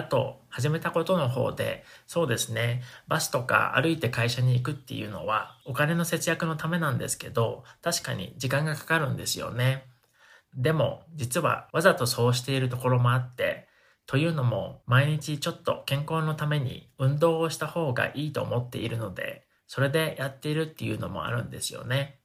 [0.00, 9.84] あと、始めたことの方で、そうですね、バスとか歩いて会社に行くっていうのは、お金の節約のためなんですけど、確かに時間がかかるんですよね。
[10.56, 13.68] でも、実はわざとそうしているところもあって、
[14.06, 22.19] というのも、毎日ちょっと健康のために運動をした方がいいと思っているので、それでやっているっていうのもあるんですよね。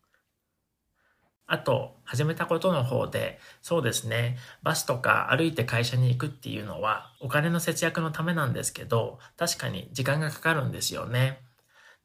[1.47, 11.39] あと、始めたことの方で、そうですね、バスとか歩いて会社に行くっていうのは、お金の節約のためなんですけど、確かに時間がかかるんですよね。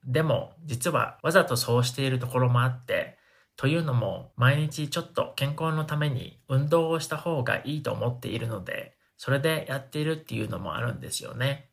[0.04, 3.18] でも、実はわざとそうしているところもあって、
[3.56, 11.69] というのも、毎日ちょっと健康のために運動をした方がいいと思っているので、それでやっているっていうのもあるんですよね。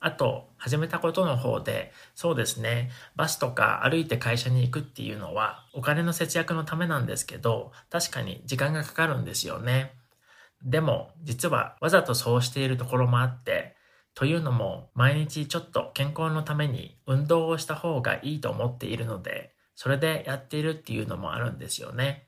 [0.00, 9.92] あと、始めたことの方で、そうですね、バスとか歩いて会社に行くっていうのは、お金の節約のためなんですけど、確かに時間がかかるんですよね。
[10.62, 13.76] でも、実はわざとそうしているところもあって、
[14.14, 22.27] というのも、毎日ちょっと健康のために運動をした方がいいと思っているので、それでやっているっていうのもあるんですよね。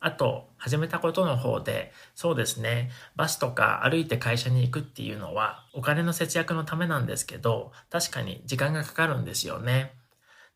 [0.00, 9.94] あと、始めたことの方で、そうですね、バスとか歩いて会社に行くっていうのは、お金の節約のためなんですけど、確かに時間がかかるんですよね。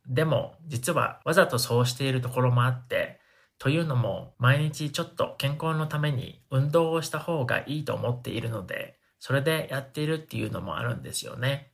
[0.06, 3.20] でも、実はわざとそうしているところもあって、
[3.58, 11.71] というのも、毎日ちょっと健康のために運動をした方がいいと思っているので、それでやっているっていうのもあるんですよね。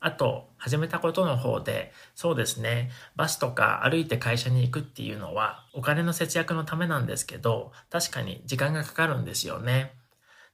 [0.00, 9.94] あと、始めたことの方で、そうですね、バスとか歩いて会社に行くっていうのは、お金の節約のためなんですけど、確かに時間がかかるんですよね。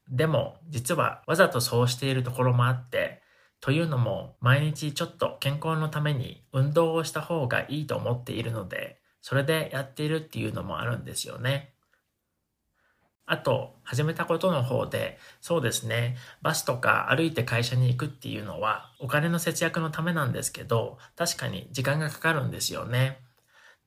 [0.09, 3.23] でも、実はわざとそうしているところもあって、
[3.61, 11.74] というのも、毎日ちょっと健康のために運動をした方がいいと思っているので、それでやっているっていうのもあるんですよね。
[13.27, 23.21] あと、始めたことの方で、そうですね、バスとか歩いて会社に行くっていうのは、お金の節約のためなんですけど、確かに時間がかかるんですよね。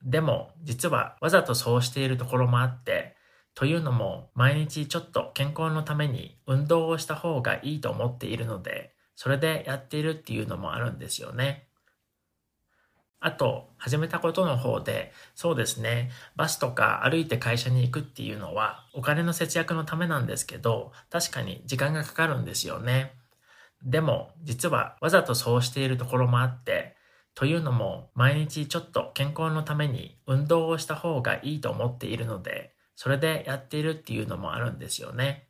[0.02, 3.16] でも、実はわざとそうしているところもあって、
[3.54, 11.67] というのも、毎日ちょっと健康のために運動をした方がいいと思っているので、それでやっているっていうのもあるんですよね。
[13.20, 23.14] あと、始めたことの方で、そうですね、バスとか歩いて会社に行くっていうのは、お金の節約のためなんですけど、確かに時間がかかるんですよね。
[23.82, 26.96] でも、実はわざとそうしているところもあって、
[27.34, 35.47] というのも、毎日ちょっと健康のために運動をした方がいいと思っているので、それでやっているっていうのもあるんですよね。